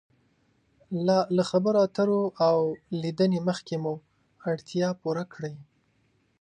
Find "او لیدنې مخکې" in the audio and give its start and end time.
2.49-3.75